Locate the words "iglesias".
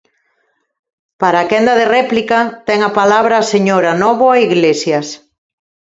4.47-5.07